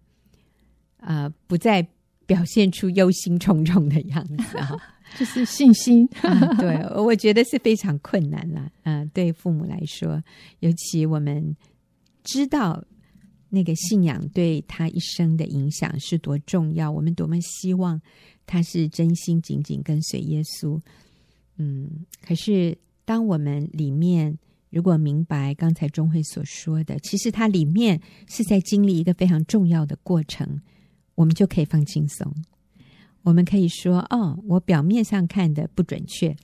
[1.01, 1.85] 呃，不再
[2.25, 4.71] 表现出忧心忡忡的样子啊，
[5.19, 6.47] 就是信心、呃。
[6.55, 10.23] 对，我觉得是非常困难了，啊、呃，对父母来说，
[10.61, 11.57] 尤其我们
[12.23, 12.81] 知道。
[13.49, 16.91] 那个信仰对他一生的影响是多重要？
[16.91, 18.01] 我们多么希望
[18.45, 20.79] 他是真心紧紧跟随耶稣。
[21.57, 24.37] 嗯，可是当我们里面
[24.69, 30.59] 如果明白刚才钟慧所说的，其实他里面是在经历一个非常重要的过程，
[31.15, 32.33] 我们就可以放轻松。
[33.21, 36.35] 我们可以说：“哦，我表面上看的不准确。”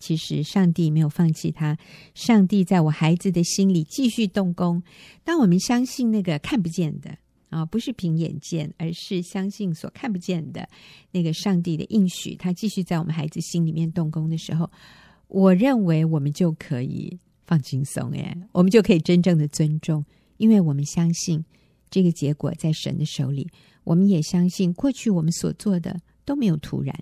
[0.00, 1.78] 其实上帝没有放弃他，
[2.14, 4.82] 上帝在我孩子的心里继续动工。
[5.22, 7.16] 当我们相信那个看不见的
[7.50, 10.68] 啊，不是凭眼见，而是相信所看不见的
[11.12, 14.70] 那个上帝的应许，他继续在我们孩子心里面动工的时候，
[15.28, 20.04] 我认为我们就可以放轻松，哎，我们就可以真正的尊重，
[20.38, 21.44] 因为我们相信
[21.90, 23.46] 这个结果在神的手里，
[23.84, 26.94] 我们也相信过去我们所做的都没有突然，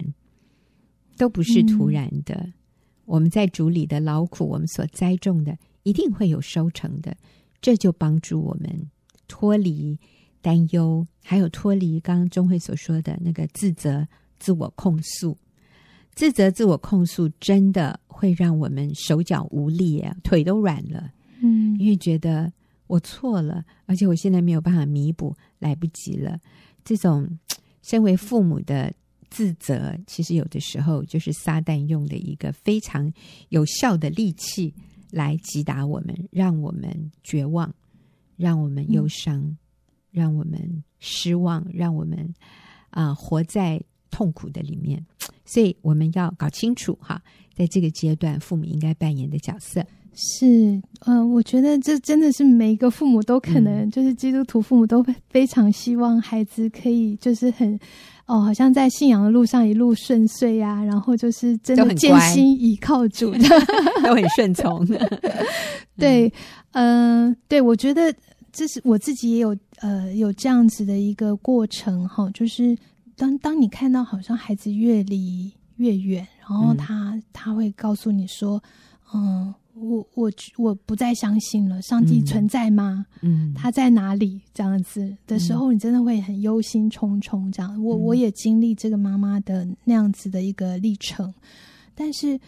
[1.17, 2.35] 都不是突然的。
[2.35, 2.53] 嗯
[3.09, 7.17] 我们在主里的劳苦，我们所栽种的一定会有收成的，
[7.63, 8.91] 这就帮助我们
[9.27, 9.99] 脱离
[10.43, 14.07] 担忧，还有脱离刚刚中慧所说的那个自责、
[14.39, 15.35] 自我控诉。
[16.15, 21.11] 自责、自我控诉真的会让我们手脚无力啊，腿都软了。
[21.41, 22.53] 嗯，因为觉得
[22.89, 26.39] 我错了，而且我现在没有办法弥补，来不及了。
[26.85, 27.39] 这种
[27.81, 28.93] 身为父母的。
[29.31, 33.13] 自责其实有的时候就是撒旦用的一个非常
[33.51, 34.73] 有效的利器
[35.11, 37.75] 来击打我们，让我们绝望，
[38.37, 39.59] 让我们忧伤，嗯、
[40.11, 42.35] 让我们失望，让我们
[42.91, 45.05] 啊、呃、活在痛苦的里面。
[45.45, 47.23] 所以我们要搞清楚哈，
[47.55, 49.83] 在这个阶段父母应该扮演的角色
[50.15, 50.47] 是，
[51.07, 57.79] 嗯、呃，我觉得这真的是每一个父母都可能，嗯、就是基督徒父母都非常希望孩子可以就是很。
[58.29, 63.49] 哦，好像在信仰的路上一路顺遂呀、啊，然后就是真的艰辛倚靠主的，
[64.05, 64.87] 都很顺从。
[65.97, 66.33] 对，
[66.73, 68.15] 嗯、呃，对，我觉得
[68.53, 72.77] 这是我自己也有呃有这样子的一个过程哈，就是
[73.17, 78.63] 当当你看到好像孩子越离越远，然后他、嗯、他会告诉你说，
[79.15, 79.55] 嗯。
[79.81, 83.07] 我我我不再相信了，上帝存在吗？
[83.21, 84.41] 嗯，他在哪里？
[84.53, 87.51] 这样子的时候，你真的会很忧心忡忡。
[87.53, 91.33] 这样，嗯、我我也经历这个妈妈的那样子的一个历程，
[91.95, 92.39] 但是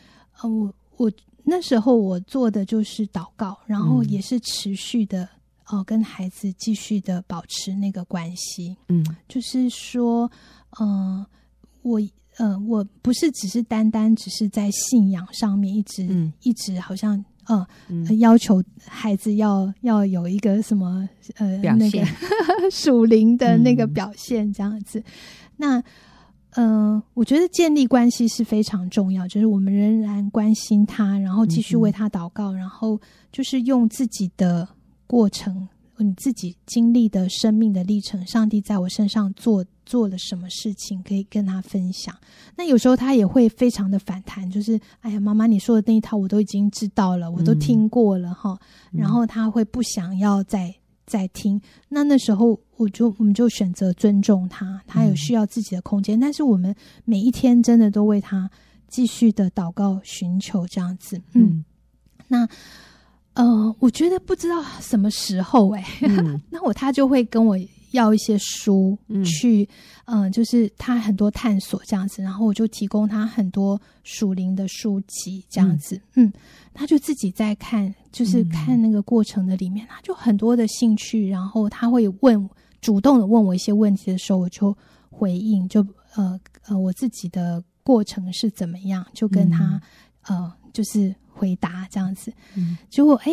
[0.40, 1.12] 呃，我我
[1.44, 5.24] 那时候我做的就是祷告，然后也是持续的
[5.66, 8.76] 哦、呃，跟孩子继续的保持那个关系。
[8.88, 10.30] 嗯，就是说，
[10.80, 11.26] 嗯、呃，
[11.82, 12.00] 我。
[12.40, 22.02] 嗯、呃，我不是只是单单只是在信仰上面一直、嗯、一直好像呃、嗯、要求孩子要要有一个什么呃那个
[22.72, 24.98] 属灵的那个表现这样子。
[25.00, 25.04] 嗯、
[25.56, 25.78] 那
[26.56, 33.00] 嗯、呃，我觉得建立关系是非常重要，就是我们仍然关心他，然后继续为他祷告，嗯、然后
[33.30, 34.66] 就是用自己的
[35.06, 35.68] 过程。
[36.02, 42.14] 你自己经历的生命的历程，上帝在我身上做做了什么事情，可以跟他分享。
[42.56, 48.58] 那有时候他也会非常的反弹，就是哎呀，妈妈你说的那一套我都已经知道了，我都听过了哈。
[48.92, 50.74] 嗯、然后他会不想要再
[51.06, 51.60] 再听。
[51.88, 56.18] 那那时候我就我们就选择尊重他，他有需要自己的空间。
[56.18, 58.50] 嗯、但是我们每一天真的都为他
[58.88, 61.16] 继续的祷告寻求这样子。
[61.34, 61.64] 嗯，嗯
[62.28, 62.48] 那。
[63.40, 67.56] 呃，我觉得不知道什么时候哎、欸，嗯、 那我他就会跟我
[67.92, 69.66] 要一些书去，
[70.04, 76.32] 嗯、呃，就是他很多探索这样子，然后我就提供他很多属灵的书籍这样子，嗯，嗯，
[76.74, 82.46] 他就自己在看，就是看那个过程的里面，他就很多的兴趣，然后他会问，
[82.82, 84.76] 主动的问我一些问题的时候，我就
[85.08, 85.80] 回应，就
[86.14, 89.80] 呃呃，我自己的过程是怎么样，就跟他、
[90.28, 91.14] 嗯、呃就是。
[91.40, 93.32] 回答这样子，嗯、结果哎，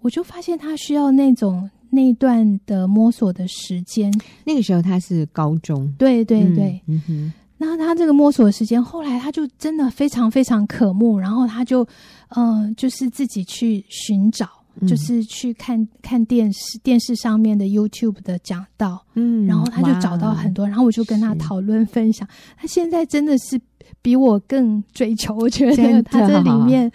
[0.00, 4.10] 我就发现他需要那种那一段的摸索的时间。
[4.44, 7.32] 那个时候他是高中，对对对，嗯哼。
[7.58, 11.86] 那他这个摸索的时间，后来他就真的非常非常渴慕，然后他就
[12.30, 14.48] 嗯、呃，就是自己去寻找
[14.80, 22.26] 嗯、就是去看看电视，电视上面的 YouTube 的讲道，嗯，然后他就找到很多，然后我就跟他讨论分享。
[22.56, 23.60] 他现在真的是
[24.00, 26.90] 比我更追求，我觉得他这里面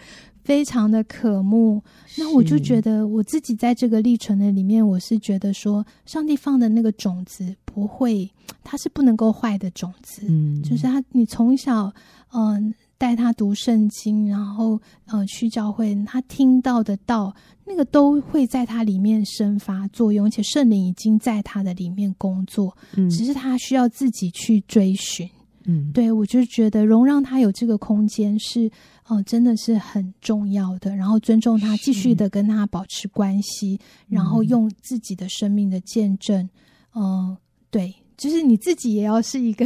[0.48, 1.84] 非常的渴慕。
[2.18, 8.32] 那我就觉得我自己在这个历程的里面，我是觉得说，上帝放的那个种子不会，
[8.64, 11.94] 它是不能够坏的种子，嗯，就是他，你从小，
[12.32, 12.74] 嗯、呃。
[13.00, 17.32] 带他读圣经，然后呃去教会，他听到的道，
[17.64, 25.30] 那个都会在他里面生发作用，而且圣灵已经在他的里面工作，嗯，只是他需要自己去追寻，
[25.68, 28.68] 嗯，对，我就觉得容让他有这个空间是，
[29.06, 36.50] 哦、呃，真的是很重要的，然后尊重他，继续的跟他保持关系，然后用自己的生命的见证，
[36.96, 37.38] 嗯、呃，
[37.70, 37.94] 对。
[38.18, 39.64] 就是你自己也要是一个，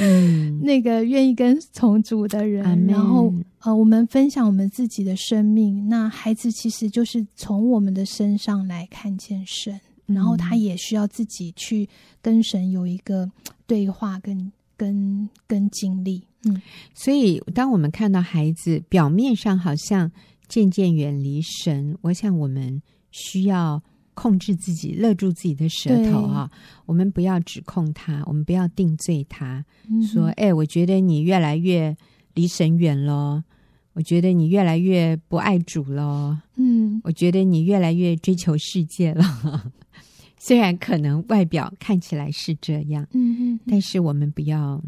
[0.00, 3.30] 嗯， 那个愿意跟从主的人，嗯、然后
[3.60, 5.86] 呃，我们分享我们自己的生命。
[5.86, 11.86] 那孩子其实就是从我们的身上来看见神，嗯、然后他也需要自己去
[12.22, 13.30] 跟神有一个
[13.66, 16.22] 对话跟跟跟经历。
[16.44, 16.60] 嗯，
[16.94, 20.10] 所以当我们看到孩子表面上好像
[20.48, 23.82] 渐渐远离神，我想我们需要。
[24.18, 26.50] 控制自己，勒住自己的舌头啊！
[26.86, 31.94] 我们不要指控他，我们不要定罪他，嗯、说：“哎，我觉得你越来越
[32.32, 33.44] 离神远了，
[33.92, 39.70] 我觉得你越来越不爱主了，嗯，我觉得你越来越追求世界了。”
[40.46, 44.80] 虽然可能外表看起来是这样，嗯嗯，但是我们不要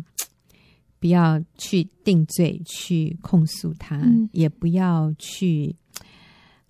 [1.00, 5.74] 不要去定罪，去控诉他，嗯、也不要去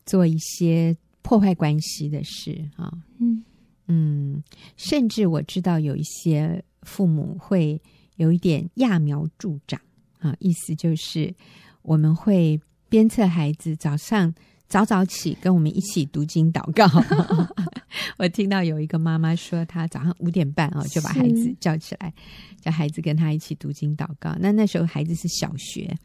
[0.06, 0.96] 做一些。
[1.20, 3.44] 破坏关系的事啊，嗯。
[3.86, 4.42] 嗯，
[4.78, 7.78] 甚至我知道有一些父母会
[8.16, 9.78] 有一点揠苗助长
[10.20, 11.34] 啊，意思就是
[11.82, 12.58] 我们会
[12.88, 14.34] 鞭策孩子早上
[14.68, 16.86] 早早起跟我们一起读经祷告。
[18.18, 22.12] 我听到有一个妈妈说，她早上五点半啊就把孩子叫起来，
[22.60, 24.34] 叫孩子跟她一起读经祷告。
[24.38, 25.96] 那那时候孩子是小学，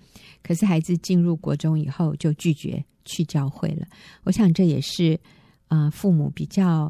[0.42, 2.84] 可是孩子进入国中以后就拒绝。
[3.06, 3.86] 去教会了，
[4.24, 5.20] 我想这也是
[5.68, 6.90] 啊、呃，父母比较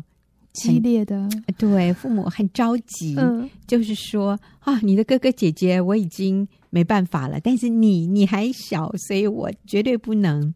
[0.52, 10.54] 激烈的，对，父母很着急，嗯、就是说啊，你的哥哥姐姐我已经没办法了，但是你你还小，所以我绝对不能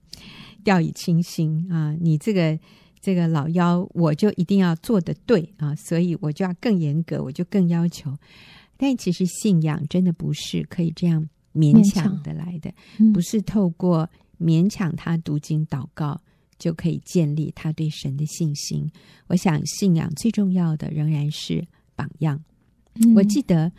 [0.68, 1.95] 掉以轻心啊！
[2.01, 2.59] 你这个
[2.99, 8.13] 这个老妖，我就一定要做的对啊，所以我就要更严格，我就更要求。
[8.76, 14.09] 但其实信仰真的不是可以这样勉强的来的，嗯、不是透过。
[14.39, 16.22] 勉强他读经祷告，
[16.59, 18.88] 就可以建立他对神的信心。
[19.28, 21.65] 我想信仰最重要的仍然是
[21.95, 22.39] 榜样。
[22.95, 23.72] 嗯、我记得，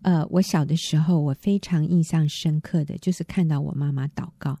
[0.00, 4.58] 呃，我小的时候，我非常印象深刻的就是看到我妈妈祷告。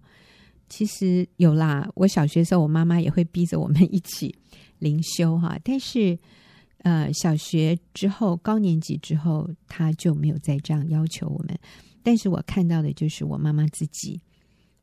[0.72, 4.34] 其实有啦，我小学的时候，我妈妈也会逼着我们一起
[4.78, 5.58] 灵修哈。
[5.62, 6.18] 但是，
[6.78, 11.58] 呃，小学之后，高年级之后，她就没有再这样要求我们。
[12.02, 14.18] 但是我看到的就是我妈妈自己。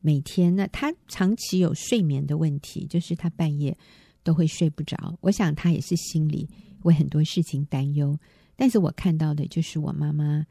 [0.01, 3.77] 每天呢，他长期有睡眠的问题，就是他半夜
[4.23, 5.17] 都会睡不着。
[5.19, 6.47] 我想他也是心里
[6.83, 8.17] 为很多事情担忧。
[8.55, 10.45] 但是我看到的就是我妈妈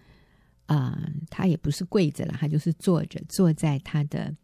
[0.66, 4.34] 啊，她、也不是跪着了，她就是坐着，坐在她的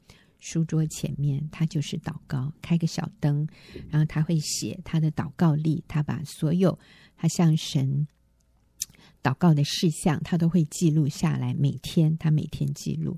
[0.45, 3.49] 书桌前面，他就是祷告，开个小灯，
[3.89, 6.79] 然后他会写他的祷告历，他把所有
[7.17, 8.07] 他向神
[9.23, 13.17] 祷告的事项，他都会记录下来，每天他每天记录。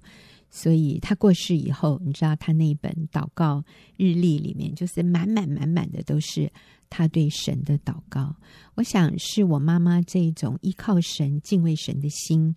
[0.51, 3.65] 所以他过世以后，你知道他那本祷告
[3.97, 6.51] 日历里面，就是满满满满的都是
[6.89, 8.37] 他对神的祷告。
[8.77, 12.55] 我想是我妈妈这种依靠神、敬畏神的心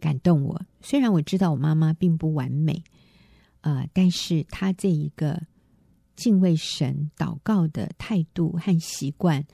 [0.00, 0.60] 感动我。
[0.80, 2.82] 虽然我知道我妈妈并不完美，
[3.60, 5.42] 呃，但是他这一个
[6.16, 9.44] 敬畏神、祷告的态度和习惯，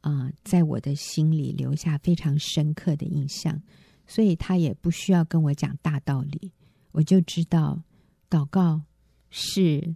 [0.00, 3.60] 啊、在我的心里留下非常深刻的印象。
[4.06, 6.52] 所以他也不需要跟我讲大道理。
[6.92, 7.82] 我就知道，
[8.28, 8.82] 祷告
[9.30, 9.94] 是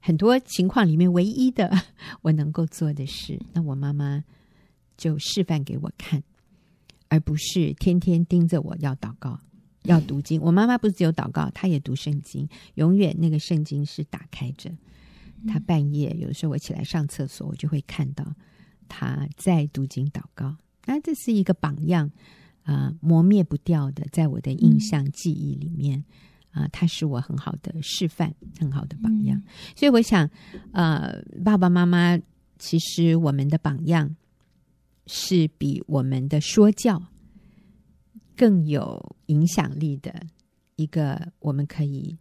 [0.00, 1.70] 很多情况里面唯一的
[2.22, 3.38] 我能够做的事。
[3.52, 4.24] 那我妈妈
[4.96, 6.22] 就示范给我看，
[7.08, 9.38] 而不是天天盯着我要祷告、
[9.84, 10.40] 要读经。
[10.40, 14.70] 我妈妈不是只有祷告，她也读圣经，永远那个圣经是打开着。
[15.46, 18.34] 她半夜有的时候我起来上厕所，我就会看到
[18.88, 20.56] 她在读经祷告。
[20.84, 22.10] 那这是一个榜样。
[22.64, 25.98] 啊、呃，磨灭不掉的，在我的印象记忆里面，
[26.52, 29.36] 啊、呃，他是我很好的示范，很好的榜样。
[29.36, 30.30] 嗯、所以我想，
[30.70, 32.16] 呃，爸爸妈妈，
[32.60, 34.14] 其实我们的榜样
[35.08, 37.02] 是比我们的说教
[38.36, 40.12] 更有影响力的
[40.76, 42.16] 一个，我们可以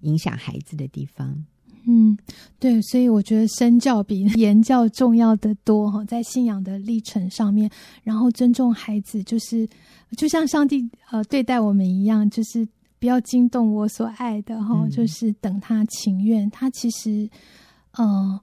[0.00, 1.44] 影响孩子的地方。
[1.90, 2.14] 嗯，
[2.58, 7.70] 对，所以我觉得身教比言教重要的多哈，在信仰的历程上面，
[8.02, 9.66] 然后尊重孩子，就是
[10.14, 12.68] 就像上帝呃对待我们一样，就是
[12.98, 16.50] 不要惊动我所爱的哈，嗯、就是等他情愿。
[16.50, 17.30] 他其实，
[17.92, 18.38] 呃，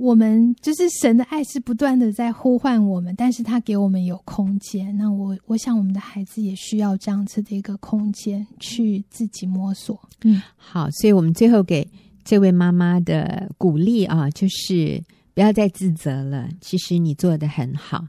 [0.00, 4.96] 我们就是神的爱是不断的在呼唤我们，但是他给我们有空间。
[4.96, 10.00] 那我我想我们的孩子也需要这样子的一个空间去自己摸索。
[10.24, 11.86] 嗯，好，所以我们最后给。
[12.22, 15.02] 这位妈妈的鼓励啊，就是
[15.34, 16.48] 不要再自责了。
[16.60, 18.06] 其实你做得很好，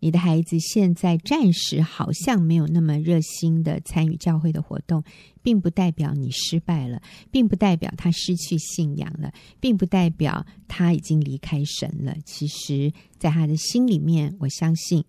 [0.00, 5.02] 你的孩子现在暂时好像没有那么热心的参与教会的活动，
[5.42, 7.00] 并不代表你失败了，
[7.30, 12.16] 并不代表他失去信仰了，并不代表他已经离开神了。
[12.24, 15.04] 其实，在他的心里面，我相信。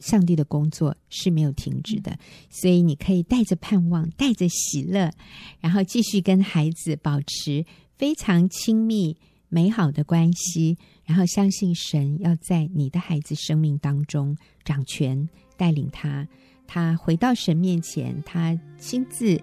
[0.00, 2.16] 上帝的工作是没有停止的，
[2.50, 5.10] 所以你可以带着盼望，带着喜乐，
[5.58, 9.16] 然后继续跟孩子保持非常亲密
[9.48, 10.78] 美好的关系，
[11.08, 16.28] 然后相信神要在你的孩子生命当中掌权，带领他，
[16.66, 19.40] 他回到神面前，他亲自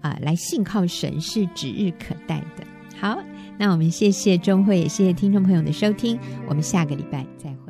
[0.00, 2.64] 啊、来信靠神是指日可待的。
[3.00, 3.20] 好，
[3.58, 7.61] 那我们谢谢钟慧，也谢谢听众朋友的收听，我们下个礼拜再会。